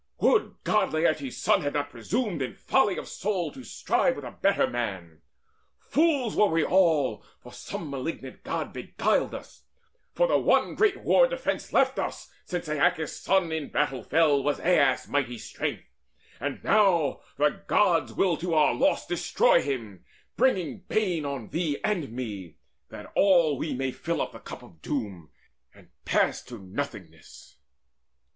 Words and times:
Would 0.19 0.55
God 0.63 0.93
Laertes' 0.93 1.37
son 1.37 1.61
had 1.61 1.75
not 1.75 1.91
presumed 1.91 2.41
In 2.41 2.55
folly 2.55 2.97
of 2.97 3.07
soul 3.07 3.51
to 3.51 3.63
strive 3.63 4.15
with 4.15 4.25
a 4.25 4.31
better 4.31 4.65
man! 4.67 5.21
Fools 5.77 6.35
were 6.35 6.47
we 6.47 6.65
all; 6.65 7.23
and 7.43 7.53
some 7.53 7.91
malignant 7.91 8.41
God 8.43 8.73
Beguiled 8.73 9.35
us; 9.35 9.65
for 10.15 10.25
the 10.27 10.39
one 10.39 10.73
great 10.73 11.01
war 11.01 11.27
defence 11.27 11.71
Left 11.71 11.99
us, 11.99 12.31
since 12.45 12.67
Aeacus' 12.67 13.19
son 13.21 13.51
in 13.51 13.69
battle 13.69 14.01
fell, 14.01 14.41
Was 14.41 14.59
Aias' 14.59 15.07
mighty 15.07 15.37
strength. 15.37 15.85
And 16.39 16.63
now 16.63 17.21
the 17.37 17.61
Gods 17.67 18.11
Will 18.13 18.37
to 18.37 18.55
our 18.55 18.73
loss 18.73 19.05
destroy 19.05 19.61
him, 19.61 20.03
bringing 20.35 20.79
bane 20.79 21.25
On 21.27 21.49
thee 21.49 21.77
and 21.83 22.11
me, 22.11 22.55
that 22.89 23.11
all 23.15 23.55
we 23.55 23.75
may 23.75 23.91
fill 23.91 24.19
up 24.19 24.31
The 24.31 24.39
cup 24.39 24.63
of 24.63 24.81
doom, 24.81 25.29
and 25.75 25.89
pass 26.05 26.41
to 26.45 26.57
nothingness." 26.57 27.57